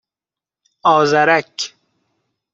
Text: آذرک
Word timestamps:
آذرک 0.83 1.73